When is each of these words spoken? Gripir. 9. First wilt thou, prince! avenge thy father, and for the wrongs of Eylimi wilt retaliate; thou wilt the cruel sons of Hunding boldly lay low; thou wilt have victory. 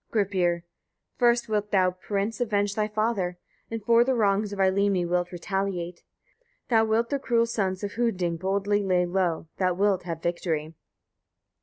Gripir. 0.11 0.61
9. 0.61 0.61
First 1.19 1.47
wilt 1.47 1.69
thou, 1.69 1.91
prince! 1.91 2.41
avenge 2.41 2.73
thy 2.73 2.87
father, 2.87 3.37
and 3.69 3.83
for 3.83 4.03
the 4.03 4.15
wrongs 4.15 4.51
of 4.51 4.57
Eylimi 4.57 5.07
wilt 5.07 5.31
retaliate; 5.31 6.01
thou 6.69 6.83
wilt 6.85 7.11
the 7.11 7.19
cruel 7.19 7.45
sons 7.45 7.83
of 7.83 7.93
Hunding 7.93 8.35
boldly 8.35 8.81
lay 8.81 9.05
low; 9.05 9.47
thou 9.59 9.75
wilt 9.75 10.01
have 10.01 10.23
victory. 10.23 10.73